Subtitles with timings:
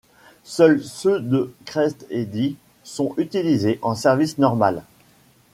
[0.45, 4.81] Seuls ceux de Crest et Die sont utilisés en service normal.